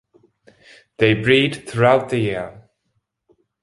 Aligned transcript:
They 0.97 1.13
breed 1.13 1.69
throughout 1.69 2.09
the 2.09 2.17
year. 2.17 2.67